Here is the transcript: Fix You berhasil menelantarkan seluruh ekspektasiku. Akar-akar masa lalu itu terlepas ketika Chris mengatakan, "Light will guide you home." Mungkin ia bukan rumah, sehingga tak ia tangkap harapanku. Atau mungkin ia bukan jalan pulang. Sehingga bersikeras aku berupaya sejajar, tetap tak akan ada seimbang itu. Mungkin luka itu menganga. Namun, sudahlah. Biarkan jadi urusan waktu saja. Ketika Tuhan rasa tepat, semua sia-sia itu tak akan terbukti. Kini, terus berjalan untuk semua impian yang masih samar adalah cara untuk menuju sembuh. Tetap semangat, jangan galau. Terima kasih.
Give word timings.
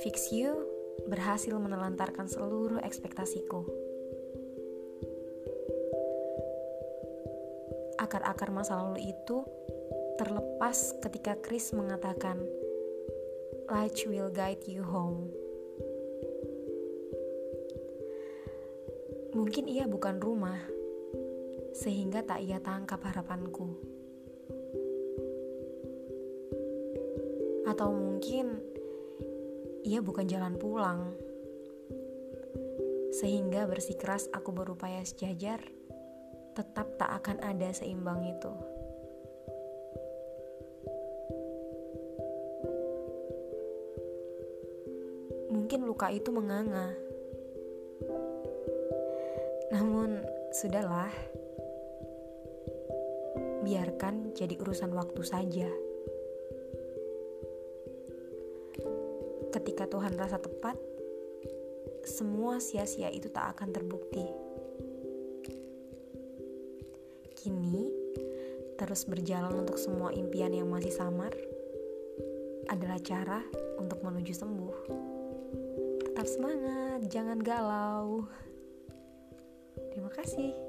Fix 0.00 0.32
You 0.32 0.64
berhasil 1.04 1.52
menelantarkan 1.52 2.24
seluruh 2.24 2.80
ekspektasiku. 2.80 3.68
Akar-akar 8.00 8.48
masa 8.48 8.80
lalu 8.80 9.12
itu 9.12 9.44
terlepas 10.16 10.96
ketika 11.04 11.36
Chris 11.44 11.76
mengatakan, 11.76 12.40
"Light 13.68 14.00
will 14.08 14.32
guide 14.32 14.64
you 14.64 14.80
home." 14.80 15.28
Mungkin 19.36 19.68
ia 19.68 19.84
bukan 19.84 20.16
rumah, 20.16 20.64
sehingga 21.76 22.24
tak 22.24 22.40
ia 22.40 22.56
tangkap 22.64 23.04
harapanku. 23.04 23.98
Atau 27.78 27.94
mungkin 27.94 28.58
ia 29.86 30.02
bukan 30.02 30.26
jalan 30.26 30.58
pulang. 30.58 31.14
Sehingga 33.14 33.70
bersikeras 33.70 34.26
aku 34.34 34.50
berupaya 34.50 34.98
sejajar, 35.06 35.62
tetap 36.58 36.98
tak 36.98 37.06
akan 37.22 37.38
ada 37.38 37.70
seimbang 37.70 38.26
itu. 38.26 38.50
Mungkin 45.54 45.86
luka 45.86 46.10
itu 46.10 46.34
menganga. 46.34 46.90
Namun, 49.70 50.26
sudahlah. 50.50 51.14
Biarkan 53.62 54.34
jadi 54.34 54.58
urusan 54.58 54.90
waktu 54.90 55.22
saja. 55.22 55.70
Ketika 59.78 59.94
Tuhan 59.94 60.18
rasa 60.18 60.42
tepat, 60.42 60.74
semua 62.02 62.58
sia-sia 62.58 63.14
itu 63.14 63.30
tak 63.30 63.54
akan 63.54 63.70
terbukti. 63.70 64.26
Kini, 67.38 67.86
terus 68.74 69.06
berjalan 69.06 69.62
untuk 69.62 69.78
semua 69.78 70.10
impian 70.10 70.50
yang 70.50 70.66
masih 70.66 70.90
samar 70.90 71.30
adalah 72.66 72.98
cara 72.98 73.38
untuk 73.78 74.02
menuju 74.02 74.34
sembuh. 74.34 74.76
Tetap 76.10 76.26
semangat, 76.26 77.06
jangan 77.06 77.38
galau. 77.38 78.26
Terima 79.94 80.10
kasih. 80.10 80.67